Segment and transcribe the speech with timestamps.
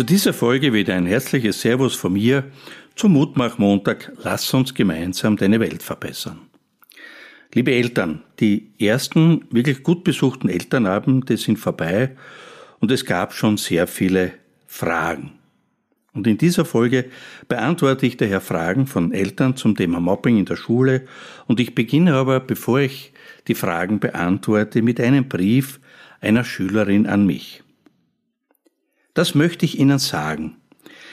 [0.00, 2.44] Zu dieser Folge wieder ein herzliches Servus von mir
[2.96, 4.12] zum Mutmach-Montag.
[4.22, 6.38] Lass uns gemeinsam deine Welt verbessern.
[7.52, 12.16] Liebe Eltern, die ersten wirklich gut besuchten Elternabende sind vorbei
[12.78, 14.32] und es gab schon sehr viele
[14.66, 15.32] Fragen.
[16.14, 17.10] Und in dieser Folge
[17.46, 21.04] beantworte ich daher Fragen von Eltern zum Thema Mobbing in der Schule
[21.46, 23.12] und ich beginne aber, bevor ich
[23.48, 25.78] die Fragen beantworte, mit einem Brief
[26.22, 27.62] einer Schülerin an mich.
[29.14, 30.56] Das möchte ich Ihnen sagen.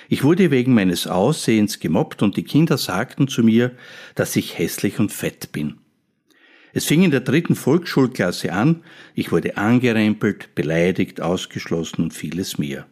[0.09, 3.71] Ich wurde wegen meines Aussehens gemobbt und die Kinder sagten zu mir,
[4.15, 5.79] dass ich hässlich und fett bin.
[6.73, 8.83] Es fing in der dritten Volksschulklasse an,
[9.15, 12.85] ich wurde angerempelt, beleidigt, ausgeschlossen und vieles mehr.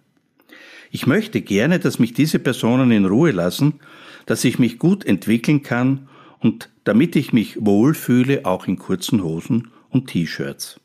[0.91, 3.79] Ich möchte gerne, dass mich diese Personen in Ruhe lassen,
[4.25, 6.07] dass ich mich gut entwickeln kann
[6.39, 10.79] und damit ich mich wohlfühle, auch in kurzen Hosen und T-Shirts.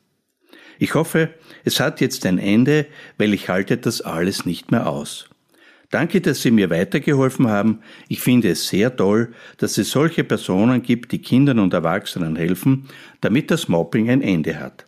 [0.81, 1.28] Ich hoffe,
[1.62, 2.86] es hat jetzt ein Ende,
[3.19, 5.28] weil ich halte das alles nicht mehr aus.
[5.91, 7.81] Danke, dass Sie mir weitergeholfen haben.
[8.09, 12.89] Ich finde es sehr toll, dass es solche Personen gibt, die Kindern und Erwachsenen helfen,
[13.20, 14.87] damit das Mobbing ein Ende hat.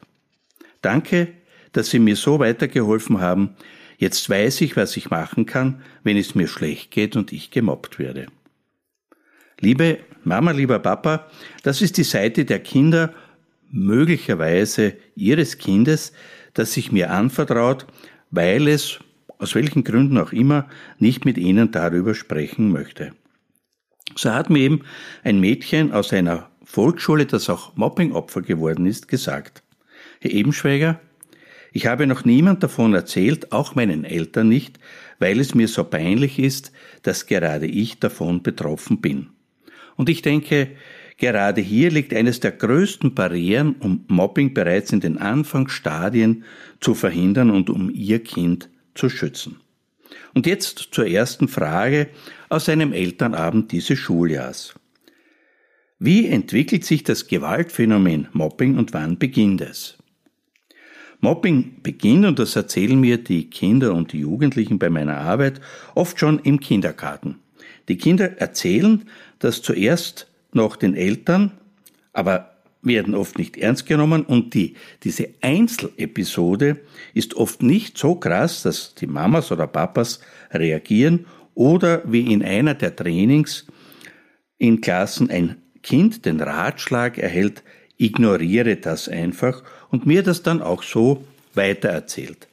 [0.80, 1.28] Danke,
[1.72, 3.50] dass Sie mir so weitergeholfen haben.
[3.98, 7.98] Jetzt weiß ich, was ich machen kann, wenn es mir schlecht geht und ich gemobbt
[7.98, 8.28] werde.
[9.60, 11.28] Liebe Mama, lieber Papa,
[11.62, 13.12] das ist die Seite der Kinder
[13.72, 16.12] möglicherweise Ihres Kindes,
[16.54, 17.86] das sich mir anvertraut,
[18.30, 19.00] weil es,
[19.38, 20.68] aus welchen Gründen auch immer,
[20.98, 23.12] nicht mit Ihnen darüber sprechen möchte.
[24.14, 24.82] So hat mir eben
[25.24, 29.62] ein Mädchen aus einer Volksschule, das auch Mobbingopfer geworden ist, gesagt,
[30.20, 31.00] Herr Ebenschweiger,
[31.72, 34.78] ich habe noch niemand davon erzählt, auch meinen Eltern nicht,
[35.18, 36.72] weil es mir so peinlich ist,
[37.02, 39.30] dass gerade ich davon betroffen bin.
[39.96, 40.72] Und ich denke,
[41.22, 46.42] Gerade hier liegt eines der größten Barrieren, um Mobbing bereits in den Anfangsstadien
[46.80, 49.60] zu verhindern und um Ihr Kind zu schützen.
[50.34, 52.08] Und jetzt zur ersten Frage
[52.48, 54.74] aus einem Elternabend dieses Schuljahrs.
[56.00, 59.98] Wie entwickelt sich das Gewaltphänomen Mobbing und wann beginnt es?
[61.20, 65.60] Mobbing beginnt, und das erzählen mir die Kinder und die Jugendlichen bei meiner Arbeit,
[65.94, 67.36] oft schon im Kindergarten.
[67.88, 69.04] Die Kinder erzählen,
[69.38, 71.52] dass zuerst noch den Eltern,
[72.12, 72.52] aber
[72.82, 74.74] werden oft nicht ernst genommen und die,
[75.04, 76.80] diese Einzelepisode
[77.14, 80.20] ist oft nicht so krass, dass die Mamas oder Papas
[80.50, 83.66] reagieren oder wie in einer der Trainings
[84.58, 87.62] in Klassen ein Kind den Ratschlag erhält,
[87.98, 91.24] ignoriere das einfach und mir das dann auch so
[91.54, 92.48] weitererzählt.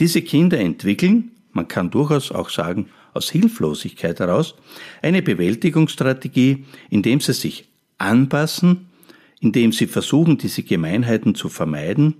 [0.00, 4.54] Diese Kinder entwickeln, man kann durchaus auch sagen, aus Hilflosigkeit heraus
[5.02, 7.68] eine Bewältigungsstrategie, indem sie sich
[7.98, 8.88] anpassen,
[9.40, 12.16] indem sie versuchen, diese Gemeinheiten zu vermeiden,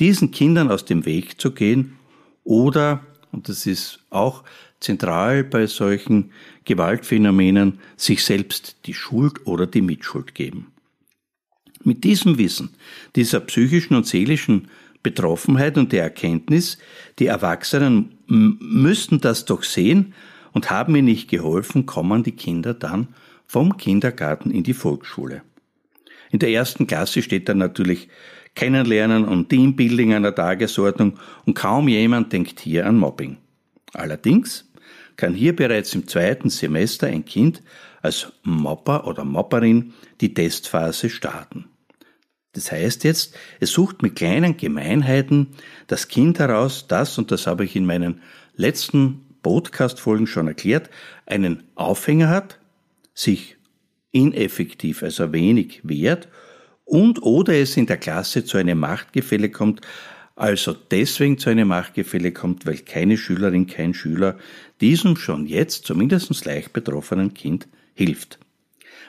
[0.00, 1.96] diesen Kindern aus dem Weg zu gehen
[2.44, 4.42] oder, und das ist auch
[4.80, 6.32] zentral bei solchen
[6.64, 10.72] Gewaltphänomenen, sich selbst die Schuld oder die Mitschuld geben.
[11.84, 12.70] Mit diesem Wissen,
[13.16, 14.68] dieser psychischen und seelischen
[15.02, 16.78] Betroffenheit und der Erkenntnis,
[17.18, 20.14] die Erwachsenen müssten das doch sehen,
[20.52, 23.08] und haben mir nicht geholfen, kommen die Kinder dann
[23.46, 25.42] vom Kindergarten in die Volksschule.
[26.30, 28.08] In der ersten Klasse steht dann natürlich
[28.54, 33.38] Kennenlernen und Teambuilding an der Tagesordnung und kaum jemand denkt hier an Mobbing.
[33.92, 34.70] Allerdings
[35.16, 37.62] kann hier bereits im zweiten Semester ein Kind
[38.00, 41.66] als Mopper oder Mopperin die Testphase starten.
[42.52, 45.48] Das heißt jetzt, es sucht mit kleinen Gemeinheiten
[45.86, 48.20] das Kind heraus, das, und das habe ich in meinen
[48.56, 50.90] letzten Podcast-Folgen schon erklärt,
[51.26, 52.58] einen Aufhänger hat,
[53.14, 53.56] sich
[54.12, 56.28] ineffektiv, also wenig wehrt
[56.84, 59.80] und oder es in der Klasse zu einem Machtgefälle kommt,
[60.36, 64.38] also deswegen zu einem Machtgefälle kommt, weil keine Schülerin, kein Schüler
[64.80, 68.38] diesem schon jetzt zumindest leicht betroffenen Kind hilft.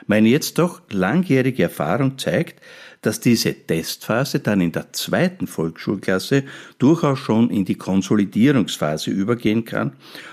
[0.06, 2.60] Meine jetzt doch langjährige Erfahrung zeigt,
[3.00, 6.44] dass diese Testphase dann in der zweiten Volksschulklasse
[6.78, 9.92] durchaus schon in die Konsolidierungsphase übergehen kann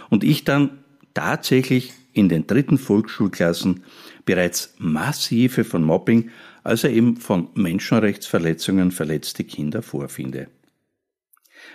[0.10, 0.80] und ich dann
[1.14, 3.84] tatsächlich in den dritten Volksschulklassen
[4.26, 6.30] bereits massive von Mobbing,
[6.64, 10.48] also eben von Menschenrechtsverletzungen verletzte Kinder vorfinde.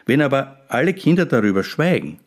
[0.05, 2.21] Wenn aber alle Kinder darüber schweigen,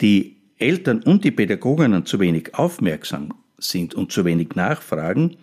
[0.00, 3.34] die Eltern und die Pädagoginnen zu wenig aufmerksam
[3.64, 5.36] sind und zu wenig nachfragen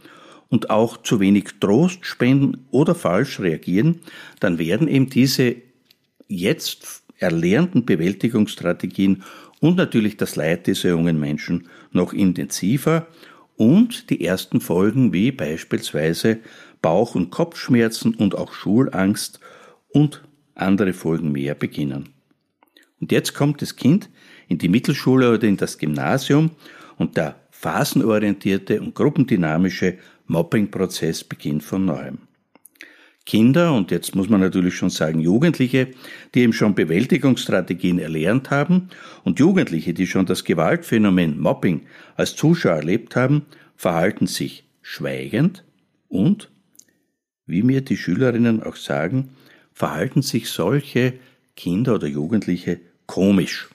[0.49, 3.99] und auch zu wenig Trost spenden oder falsch reagieren,
[4.39, 5.55] dann werden eben diese
[6.27, 9.23] jetzt erlernten Bewältigungsstrategien
[9.59, 13.07] und natürlich das Leid dieser jungen Menschen noch intensiver
[13.57, 16.39] und die ersten Folgen wie beispielsweise
[16.81, 19.39] Bauch- und Kopfschmerzen und auch Schulangst
[19.89, 20.23] und
[20.55, 22.09] andere Folgen mehr beginnen.
[22.99, 24.09] Und jetzt kommt das Kind
[24.47, 26.51] in die Mittelschule oder in das Gymnasium
[26.97, 32.17] und der phasenorientierte und gruppendynamische Mobbing-Prozess beginnt von neuem.
[33.23, 35.89] Kinder, und jetzt muss man natürlich schon sagen Jugendliche,
[36.33, 38.89] die eben schon Bewältigungsstrategien erlernt haben
[39.23, 41.81] und Jugendliche, die schon das Gewaltphänomen Mobbing
[42.15, 45.63] als Zuschauer erlebt haben, verhalten sich schweigend
[46.07, 46.49] und,
[47.45, 49.29] wie mir die Schülerinnen auch sagen,
[49.71, 51.13] verhalten sich solche
[51.55, 53.69] Kinder oder Jugendliche komisch.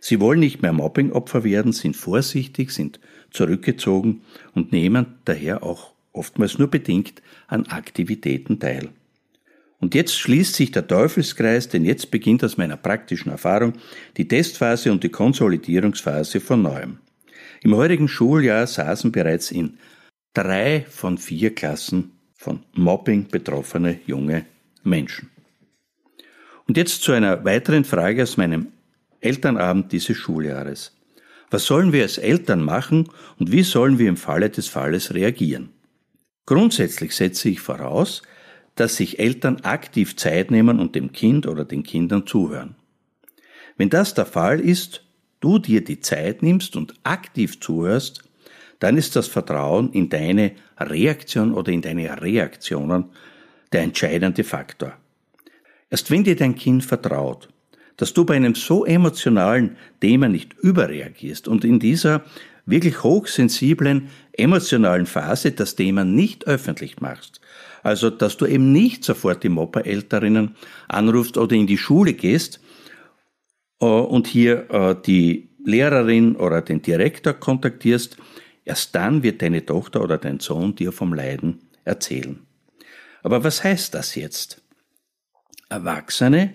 [0.00, 3.00] Sie wollen nicht mehr Mobbingopfer werden, sind vorsichtig, sind
[3.30, 4.22] zurückgezogen
[4.54, 8.90] und nehmen daher auch oftmals nur bedingt an Aktivitäten teil.
[9.78, 13.74] Und jetzt schließt sich der Teufelskreis, denn jetzt beginnt aus meiner praktischen Erfahrung
[14.16, 16.98] die Testphase und die Konsolidierungsphase von neuem.
[17.62, 19.78] Im heurigen Schuljahr saßen bereits in
[20.32, 24.46] drei von vier Klassen von Mobbing betroffene junge
[24.82, 25.30] Menschen.
[26.66, 28.68] Und jetzt zu einer weiteren Frage aus meinem
[29.26, 30.96] Elternabend dieses Schuljahres.
[31.50, 33.08] Was sollen wir als Eltern machen
[33.38, 35.70] und wie sollen wir im Falle des Falles reagieren?
[36.46, 38.22] Grundsätzlich setze ich voraus,
[38.76, 42.76] dass sich Eltern aktiv Zeit nehmen und dem Kind oder den Kindern zuhören.
[43.76, 45.02] Wenn das der Fall ist,
[45.40, 48.22] du dir die Zeit nimmst und aktiv zuhörst,
[48.78, 53.06] dann ist das Vertrauen in deine Reaktion oder in deine Reaktionen
[53.72, 54.92] der entscheidende Faktor.
[55.90, 57.48] Erst wenn dir dein Kind vertraut,
[57.96, 62.24] dass du bei einem so emotionalen Thema nicht überreagierst und in dieser
[62.66, 67.40] wirklich hochsensiblen, emotionalen Phase das Thema nicht öffentlich machst.
[67.82, 70.56] Also, dass du eben nicht sofort die Mopper-Älterinnen
[70.88, 72.60] anrufst oder in die Schule gehst
[73.80, 78.16] äh, und hier äh, die Lehrerin oder den Direktor kontaktierst,
[78.64, 82.40] erst dann wird deine Tochter oder dein Sohn dir vom Leiden erzählen.
[83.22, 84.62] Aber was heißt das jetzt?
[85.68, 86.54] Erwachsene,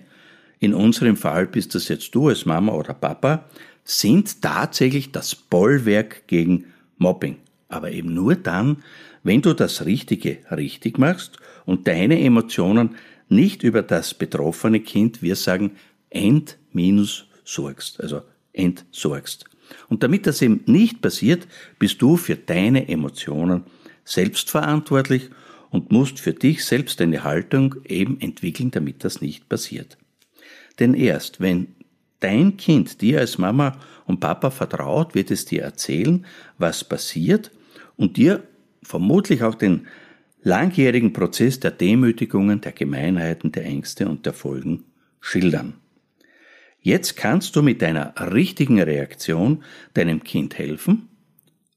[0.62, 3.46] in unserem Fall bist das jetzt du als Mama oder Papa,
[3.82, 6.66] sind tatsächlich das Bollwerk gegen
[6.98, 7.38] Mobbing.
[7.68, 8.84] Aber eben nur dann,
[9.24, 12.94] wenn du das Richtige richtig machst und deine Emotionen
[13.28, 15.72] nicht über das betroffene Kind, wir sagen,
[16.10, 18.22] ent minus sorgst, also
[18.52, 19.46] entsorgst.
[19.88, 21.48] Und damit das eben nicht passiert,
[21.80, 23.64] bist du für deine Emotionen
[24.04, 25.28] selbst verantwortlich
[25.70, 29.98] und musst für dich selbst eine Haltung eben entwickeln, damit das nicht passiert.
[30.78, 31.74] Denn erst wenn
[32.20, 36.24] dein Kind dir als Mama und Papa vertraut, wird es dir erzählen,
[36.58, 37.50] was passiert
[37.96, 38.42] und dir
[38.82, 39.86] vermutlich auch den
[40.42, 44.84] langjährigen Prozess der Demütigungen, der Gemeinheiten, der Ängste und der Folgen
[45.20, 45.74] schildern.
[46.80, 49.62] Jetzt kannst du mit deiner richtigen Reaktion
[49.94, 51.08] deinem Kind helfen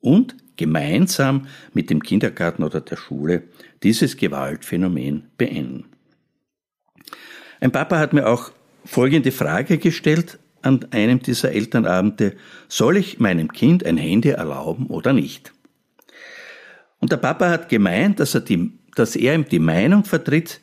[0.01, 3.43] und gemeinsam mit dem Kindergarten oder der Schule
[3.83, 5.85] dieses Gewaltphänomen beenden.
[7.59, 8.51] Ein Papa hat mir auch
[8.85, 12.35] folgende Frage gestellt an einem dieser Elternabende,
[12.67, 15.53] soll ich meinem Kind ein Handy erlauben oder nicht?
[16.99, 20.59] Und der Papa hat gemeint, dass er, die, dass er ihm die Meinung vertritt,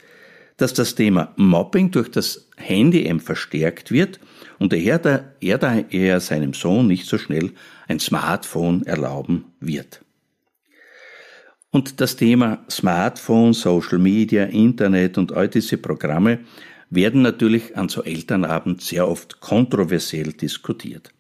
[0.57, 4.19] dass das Thema Mobbing durch das Handy eben verstärkt wird
[4.59, 7.53] und er, da, er daher seinem Sohn nicht so schnell
[7.89, 10.03] ein Smartphone erlauben wird.
[11.71, 16.41] Und das Thema Smartphone, Social Media, Internet und all diese Programme
[16.95, 21.11] werden natürlich an so Elternabend sehr oft kontroversiell diskutiert.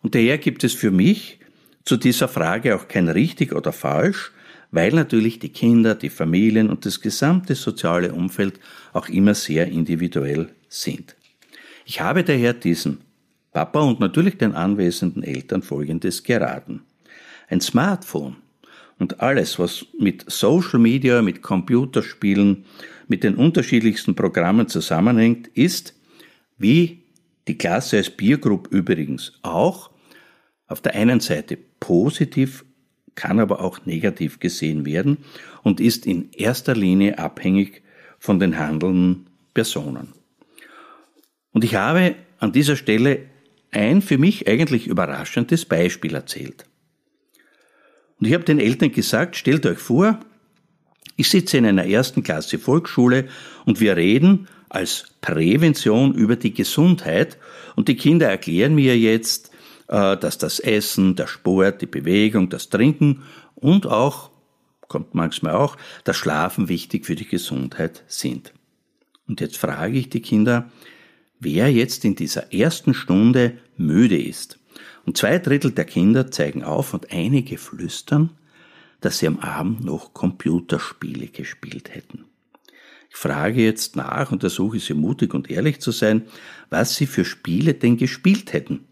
[0.00, 1.40] Und daher gibt es für mich
[1.84, 4.30] zu dieser Frage auch kein richtig oder falsch,
[4.70, 8.60] weil natürlich die Kinder, die Familien und das gesamte soziale Umfeld
[8.92, 11.16] auch immer sehr individuell sind.
[11.84, 12.98] Ich habe daher diesem
[13.52, 16.82] Papa und natürlich den anwesenden Eltern Folgendes geraten.
[17.48, 18.36] Ein Smartphone
[18.98, 22.64] und alles, was mit Social Media, mit Computerspielen,
[23.08, 25.94] mit den unterschiedlichsten Programmen zusammenhängt, ist,
[26.58, 27.04] wie
[27.48, 29.90] die Klasse als Biergroup übrigens auch,
[30.66, 32.64] auf der einen Seite positiv,
[33.14, 35.18] kann aber auch negativ gesehen werden
[35.62, 37.82] und ist in erster Linie abhängig
[38.18, 40.14] von den handelnden Personen.
[41.52, 43.26] Und ich habe an dieser Stelle
[43.70, 46.64] ein für mich eigentlich überraschendes Beispiel erzählt.
[48.18, 50.20] Und ich habe den Eltern gesagt, stellt euch vor,
[51.16, 53.28] ich sitze in einer ersten Klasse Volksschule
[53.64, 57.38] und wir reden als Prävention über die Gesundheit.
[57.76, 59.50] Und die Kinder erklären mir jetzt,
[59.88, 63.22] äh, dass das Essen, der Sport, die Bewegung, das Trinken
[63.54, 64.30] und auch,
[64.88, 68.52] kommt manchmal auch, das Schlafen wichtig für die Gesundheit sind.
[69.28, 70.70] Und jetzt frage ich die Kinder,
[71.38, 74.58] wer jetzt in dieser ersten Stunde müde ist.
[75.04, 78.30] Und zwei Drittel der Kinder zeigen auf und einige flüstern,
[79.02, 82.24] dass sie am Abend noch Computerspiele gespielt hätten.
[83.10, 86.22] Ich frage jetzt nach und ersuche sie mutig und ehrlich zu sein,
[86.70, 88.86] was sie für Spiele denn gespielt hätten.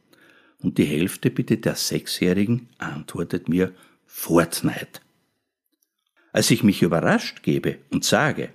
[0.59, 3.73] Und die Hälfte bitte der Sechsjährigen antwortet mir
[4.05, 5.00] Fortnite.
[6.33, 8.50] Als ich mich überrascht gebe und sage,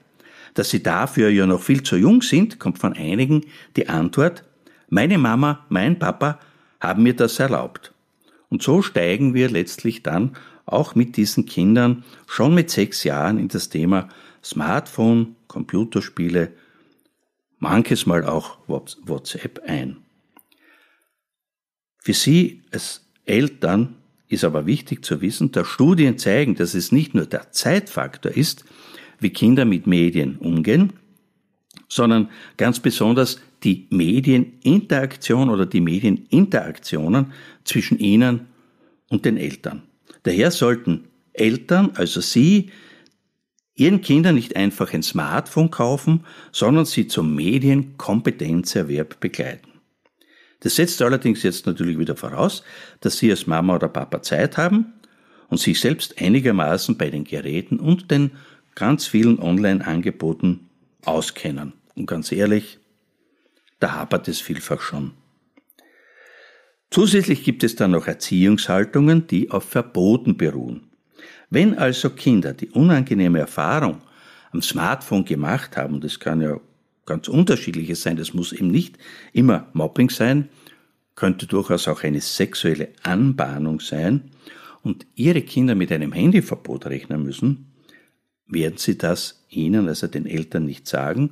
[0.54, 3.42] dass sie dafür ja noch viel zu jung sind, kommt von einigen
[3.76, 4.44] die Antwort,
[4.90, 6.40] meine Mama, mein Papa
[6.80, 7.94] haben mir das erlaubt.
[8.50, 13.48] Und so steigen wir letztlich dann auch mit diesen Kindern schon mit sechs Jahren in
[13.48, 14.10] das Thema
[14.44, 16.52] Smartphone, Computerspiele,
[17.60, 19.98] manches Mal auch WhatsApp ein.
[21.98, 23.96] Für Sie als Eltern
[24.28, 28.66] ist aber wichtig zu wissen, dass Studien zeigen, dass es nicht nur der Zeitfaktor ist,
[29.20, 30.94] wie Kinder mit Medien umgehen,
[31.88, 38.48] sondern ganz besonders die Medieninteraktion oder die Medieninteraktionen zwischen ihnen
[39.10, 39.84] und den Eltern.
[40.26, 42.72] Daher sollten Eltern, also Sie,
[43.76, 49.68] Ihren Kindern nicht einfach ein Smartphone kaufen, sondern sie zum Medienkompetenzerwerb begleiten.
[50.62, 52.64] Das setzt allerdings jetzt natürlich wieder voraus,
[53.02, 54.94] dass Sie als Mama oder Papa Zeit haben
[55.50, 58.32] und sich selbst einigermaßen bei den Geräten und den
[58.76, 60.70] ganz vielen Online-Angeboten
[61.04, 61.74] auskennen.
[61.96, 62.80] Und ganz ehrlich,
[63.80, 65.12] da hapert es vielfach schon.
[66.96, 70.84] Zusätzlich gibt es dann noch Erziehungshaltungen, die auf Verboten beruhen.
[71.50, 73.98] Wenn also Kinder die unangenehme Erfahrung
[74.54, 76.58] am Smartphone gemacht haben, das kann ja
[77.06, 78.98] ganz unterschiedliches sein, das muss eben nicht
[79.34, 80.48] immer Mobbing sein,
[81.16, 84.32] könnte durchaus auch eine sexuelle Anbahnung sein,
[84.82, 87.74] und ihre Kinder mit einem Handyverbot rechnen müssen,
[88.48, 91.32] werden sie das ihnen, also den Eltern, nicht sagen.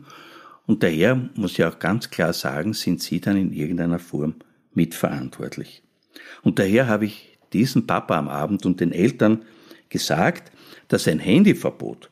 [0.65, 4.35] Und daher muss ich auch ganz klar sagen, sind sie dann in irgendeiner Form
[4.75, 5.83] mitverantwortlich.
[6.41, 9.43] Und daher habe ich diesem Papa am Abend und den Eltern
[9.89, 10.51] gesagt,
[10.87, 12.09] dass ein Handyverbot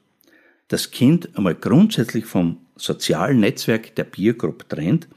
[0.68, 5.08] das Kind einmal grundsätzlich vom sozialen Netzwerk der Peergroup trennt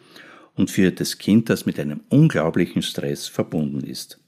[0.56, 4.20] und für das Kind das mit einem unglaublichen Stress verbunden ist.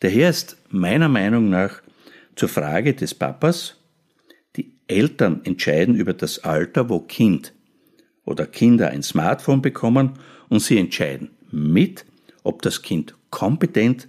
[0.00, 1.82] Daher ist meiner Meinung nach
[2.36, 3.76] zur Frage des Papas,
[4.56, 7.52] die Eltern entscheiden über das Alter, wo Kind
[8.24, 12.04] oder Kinder ein Smartphone bekommen und sie entscheiden mit,
[12.48, 14.08] ob das Kind kompetent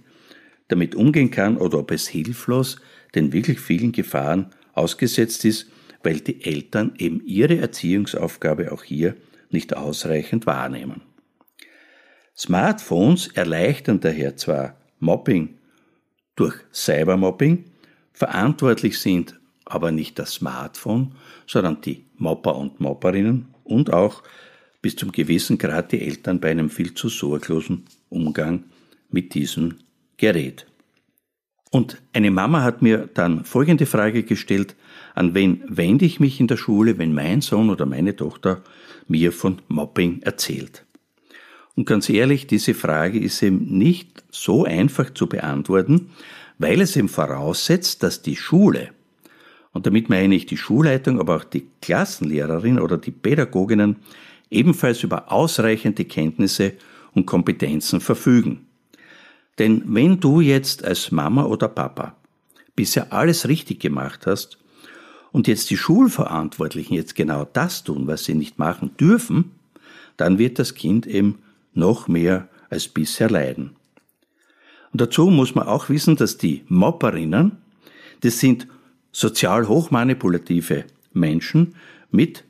[0.68, 2.80] damit umgehen kann oder ob es hilflos
[3.14, 5.70] den wirklich vielen Gefahren ausgesetzt ist,
[6.02, 9.16] weil die Eltern eben ihre Erziehungsaufgabe auch hier
[9.50, 11.02] nicht ausreichend wahrnehmen.
[12.36, 15.58] Smartphones erleichtern daher zwar Mobbing
[16.36, 17.64] durch Cybermobbing,
[18.12, 21.14] verantwortlich sind aber nicht das Smartphone,
[21.46, 24.22] sondern die Mopper und Mopperinnen und auch
[24.82, 28.64] bis zum gewissen Grad die Eltern bei einem viel zu sorglosen Umgang
[29.10, 29.76] mit diesem
[30.16, 30.66] Gerät.
[31.70, 34.74] Und eine Mama hat mir dann folgende Frage gestellt,
[35.14, 38.62] an wen wende ich mich in der Schule, wenn mein Sohn oder meine Tochter
[39.06, 40.84] mir von Mobbing erzählt?
[41.76, 46.10] Und ganz ehrlich, diese Frage ist eben nicht so einfach zu beantworten,
[46.58, 48.90] weil es eben voraussetzt, dass die Schule,
[49.72, 53.96] und damit meine ich die Schulleitung, aber auch die Klassenlehrerin oder die Pädagoginnen,
[54.50, 56.74] ebenfalls über ausreichende Kenntnisse
[57.14, 58.66] und Kompetenzen verfügen.
[59.58, 62.16] Denn wenn du jetzt als Mama oder Papa
[62.76, 64.58] bisher alles richtig gemacht hast
[65.32, 69.52] und jetzt die Schulverantwortlichen jetzt genau das tun, was sie nicht machen dürfen,
[70.16, 71.38] dann wird das Kind eben
[71.72, 73.76] noch mehr als bisher leiden.
[74.92, 77.58] Und dazu muss man auch wissen, dass die Mopperinnen,
[78.20, 78.66] das sind
[79.12, 81.74] sozial hochmanipulative Menschen
[82.10, 82.44] mit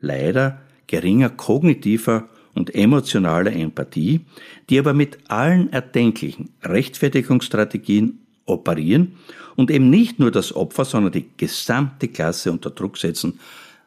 [0.00, 4.22] leider geringer kognitiver und emotionaler Empathie,
[4.68, 9.16] die aber mit allen erdenklichen Rechtfertigungsstrategien operieren
[9.54, 13.38] und eben nicht nur das Opfer, sondern die gesamte Klasse unter Druck setzen,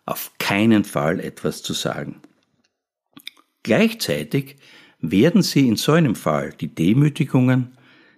[0.06, 2.22] auf keinen Fall etwas zu sagen.
[3.64, 4.56] Gleichzeitig
[5.00, 7.72] werden sie in so einem Fall die Demütigungen,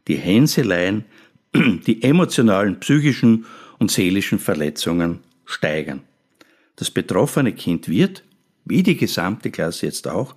[0.08, 1.06] die Hänseleien,
[1.56, 3.46] die emotionalen, psychischen
[3.80, 6.02] und seelischen Verletzungen steigern.
[6.76, 8.24] Das betroffene Kind wird,
[8.66, 10.36] wie die gesamte Klasse jetzt auch,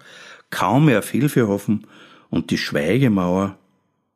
[0.51, 1.87] kaum mehr auf Hilfe hoffen
[2.31, 3.59] und die Schweigemauer,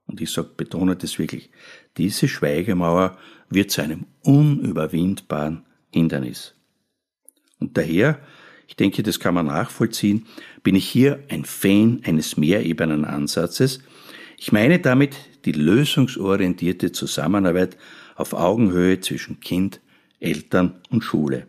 [0.07, 1.50] und ich sag, betone das wirklich,
[1.97, 3.17] diese Schweigemauer
[3.49, 6.55] wird zu einem unüberwindbaren Hindernis.
[7.59, 8.21] Und daher
[8.71, 10.26] ich denke, das kann man nachvollziehen,
[10.62, 13.81] bin ich hier ein Fan eines Mehrebenenansatzes.
[14.38, 17.76] Ich meine damit die lösungsorientierte Zusammenarbeit
[18.14, 19.81] auf Augenhöhe zwischen Kind,
[20.21, 21.49] Eltern und Schule.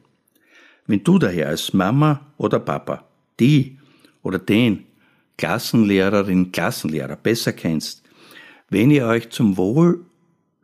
[0.92, 3.06] Wenn du daher als Mama oder Papa
[3.40, 3.78] die
[4.24, 4.84] oder den
[5.38, 8.04] Klassenlehrerin, Klassenlehrer besser kennst,
[8.70, 10.04] wenn ihr euch zum Wohl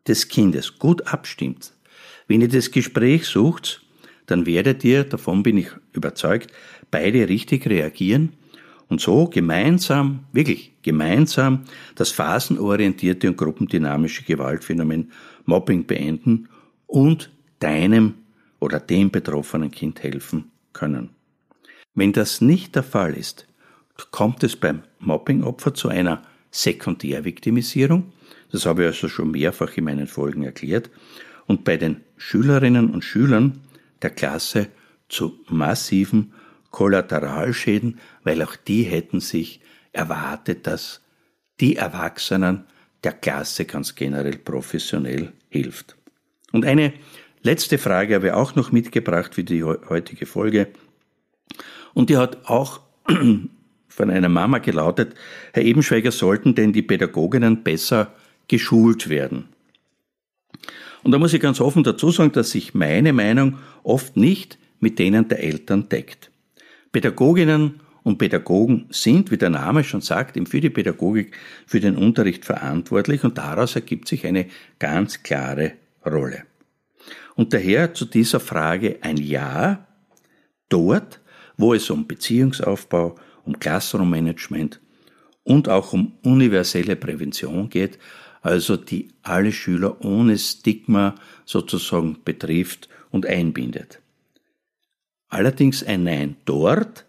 [0.06, 1.72] des Kindes gut abstimmt,
[2.28, 3.86] wenn ihr das Gespräch sucht,
[4.26, 6.52] dann werdet ihr, davon bin ich überzeugt,
[6.92, 8.34] beide richtig reagieren
[8.90, 11.64] und so gemeinsam, wirklich gemeinsam,
[11.96, 15.10] das phasenorientierte und gruppendynamische Gewaltphänomen
[15.46, 16.50] Mobbing beenden
[16.86, 18.16] und deinem
[18.60, 21.12] oder dem betroffenen Kind helfen können.
[21.94, 23.48] Wenn das nicht der Fall ist,
[24.12, 26.22] kommt es beim Mobbingopfer zu einer
[26.52, 28.14] Sekundärviktimisierung,
[28.52, 30.90] das habe ich also schon mehrfach in meinen Folgen erklärt,
[31.48, 33.62] und bei den Schülerinnen und Schülern
[34.02, 34.68] der Klasse
[35.10, 36.34] zu massiven
[36.72, 39.62] Kollateralschäden, weil auch die hätten sich
[39.94, 41.02] erwartet, dass
[41.60, 42.66] die Erwachsenen
[43.04, 45.96] der Klasse ganz generell professionell hilft.
[46.52, 46.94] Und eine
[47.42, 50.68] letzte Frage habe ich auch noch mitgebracht für die heutige Folge.
[51.94, 52.82] Und die hat auch
[53.88, 55.16] von einer Mama gelautet,
[55.54, 58.14] Herr Ebenschweiger, sollten denn die Pädagoginnen besser
[58.48, 59.50] geschult werden?
[61.04, 65.00] Und da muss ich ganz offen dazu sagen, dass sich meine Meinung oft nicht mit
[65.00, 66.32] denen der Eltern deckt.
[66.92, 72.46] Pädagoginnen und Pädagogen sind, wie der Name schon sagt, für die Pädagogik, für den Unterricht
[72.46, 74.48] verantwortlich und daraus ergibt sich eine
[74.80, 75.74] ganz klare
[76.06, 76.44] Rolle.
[77.38, 79.88] Und daher zu dieser Frage ein Ja,
[80.70, 81.22] dort,
[81.56, 83.16] wo es um Beziehungsaufbau,
[83.46, 84.82] um Classroom-Management
[85.44, 88.00] und auch um universelle Prävention geht,
[88.42, 91.14] also die alle Schüler ohne Stigma
[91.46, 94.02] sozusagen betrifft und einbindet.
[95.30, 97.06] Allerdings ein Nein dort,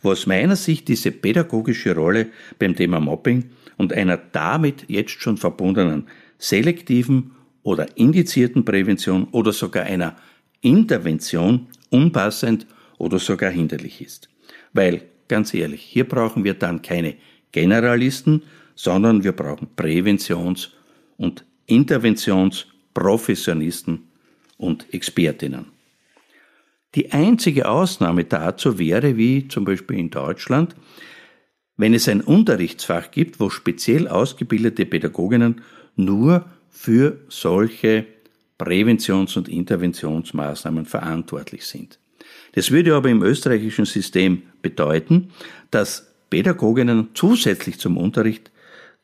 [0.00, 5.36] wo aus meiner Sicht diese pädagogische Rolle beim Thema Mobbing und einer damit jetzt schon
[5.36, 6.06] verbundenen
[6.38, 7.32] selektiven
[7.66, 10.14] oder indizierten Prävention oder sogar einer
[10.60, 14.28] Intervention unpassend oder sogar hinderlich ist.
[14.72, 17.16] Weil, ganz ehrlich, hier brauchen wir dann keine
[17.50, 18.44] Generalisten,
[18.76, 20.74] sondern wir brauchen Präventions-
[21.16, 24.04] und Interventionsprofessionisten
[24.58, 25.66] und Expertinnen.
[26.94, 30.76] Die einzige Ausnahme dazu wäre, wie zum Beispiel in Deutschland,
[31.76, 35.62] wenn es ein Unterrichtsfach gibt, wo speziell ausgebildete Pädagoginnen
[35.96, 36.44] nur
[36.76, 38.06] für solche
[38.58, 41.98] Präventions- und Interventionsmaßnahmen verantwortlich sind.
[42.52, 45.30] Das würde aber im österreichischen System bedeuten,
[45.70, 48.50] dass Pädagoginnen zusätzlich zum Unterricht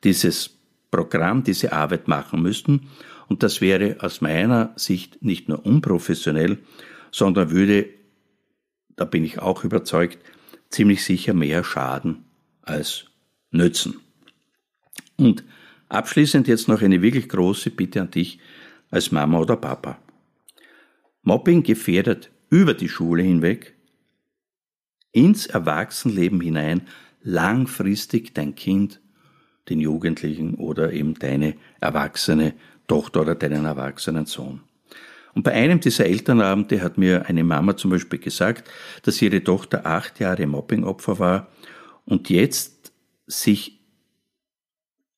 [0.04, 0.58] dieses
[0.90, 2.88] Programm, diese Arbeit machen müssten.
[3.28, 6.58] Und das wäre aus meiner Sicht nicht nur unprofessionell,
[7.10, 7.88] sondern würde,
[8.96, 10.18] da bin ich auch überzeugt,
[10.68, 12.26] ziemlich sicher mehr schaden
[12.60, 13.06] als
[13.50, 13.98] nützen.
[15.16, 15.42] Und
[15.92, 18.38] abschließend jetzt noch eine wirklich große Bitte an dich
[18.90, 19.98] als Mama oder Papa.
[21.22, 23.74] Mobbing gefährdet über die Schule hinweg
[25.12, 26.82] ins Erwachsenenleben hinein
[27.22, 29.00] langfristig dein Kind,
[29.68, 32.54] den Jugendlichen oder eben deine erwachsene
[32.88, 34.62] Tochter oder deinen erwachsenen Sohn.
[35.34, 38.70] Und bei einem dieser Elternabende hat mir eine Mama zum Beispiel gesagt,
[39.02, 41.48] dass ihre Tochter acht Jahre Mobbingopfer war
[42.04, 42.92] und jetzt
[43.26, 43.81] sich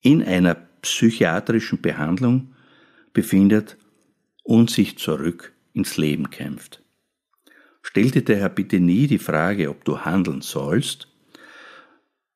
[0.04, 2.54] in einer psychiatrischen Behandlung
[3.14, 3.78] befindet
[4.42, 6.82] und sich zurück ins Leben kämpft.
[7.82, 11.08] Stell dir daher bitte nie die Frage, ob du handeln sollst,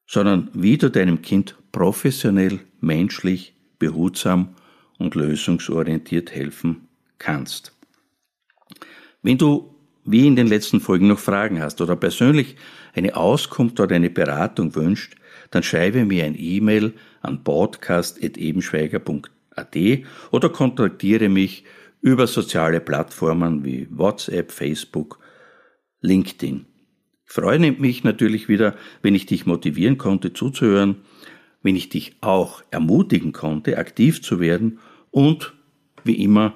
[0.06, 4.54] sondern wie du deinem Kind professionell, menschlich, behutsam
[4.98, 7.74] und lösungsorientiert helfen kannst.
[9.22, 12.56] Wenn du, wie in den letzten Folgen, noch Fragen hast oder persönlich
[12.94, 15.16] eine Auskunft oder eine Beratung wünscht,
[15.50, 19.76] dann schreibe mir ein E-Mail an podcast.ebenschweiger.at
[20.30, 21.64] oder kontaktiere mich
[22.00, 25.18] über soziale Plattformen wie WhatsApp, Facebook,
[26.00, 26.66] LinkedIn.
[27.24, 30.96] Freue mich natürlich wieder, wenn ich dich motivieren konnte zuzuhören,
[31.62, 34.78] wenn ich dich auch ermutigen konnte, aktiv zu werden
[35.10, 35.54] und
[36.04, 36.54] wie immer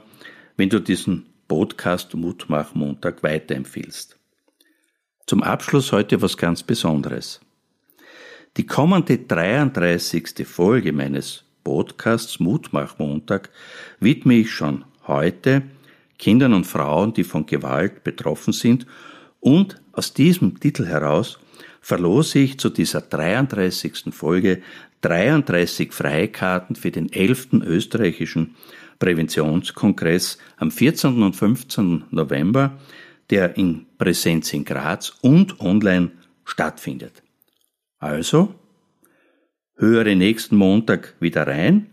[0.56, 4.18] wenn du diesen Podcast Mutmach Montag weiterempfiehlst.
[5.26, 7.40] Zum Abschluss heute was ganz Besonderes.
[8.58, 10.46] Die kommende 33.
[10.46, 13.48] Folge meines Podcasts Mutmach Montag
[13.98, 15.62] widme ich schon heute
[16.18, 18.86] Kindern und Frauen, die von Gewalt betroffen sind
[19.40, 21.38] und aus diesem Titel heraus
[21.80, 24.12] verlose ich zu dieser 33.
[24.12, 24.60] Folge
[25.00, 27.54] 33 Freikarten für den 11.
[27.62, 28.54] österreichischen
[28.98, 31.22] Präventionskongress am 14.
[31.22, 32.04] und 15.
[32.10, 32.78] November,
[33.30, 36.10] der in Präsenz in Graz und online
[36.44, 37.22] stattfindet.
[38.02, 38.52] Also,
[39.76, 41.86] höre nächsten Montag wieder rein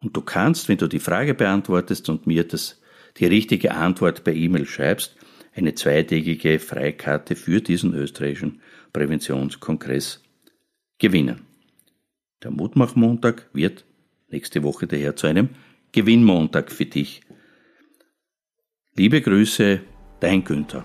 [0.00, 2.82] und du kannst, wenn du die Frage beantwortest und mir das,
[3.18, 5.14] die richtige Antwort per E-Mail schreibst,
[5.54, 10.24] eine zweitägige Freikarte für diesen österreichischen Präventionskongress
[10.98, 11.42] gewinnen.
[12.42, 13.84] Der Mutmachmontag wird
[14.28, 15.50] nächste Woche daher zu einem
[15.92, 17.20] Gewinnmontag für dich.
[18.96, 19.82] Liebe Grüße,
[20.18, 20.84] dein Günther.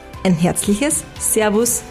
[0.23, 1.81] Ein herzliches Servus